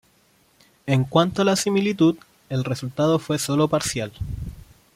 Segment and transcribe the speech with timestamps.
[0.87, 2.17] En cuanto a la similitud,
[2.49, 4.11] el resultado fue sólo parcial.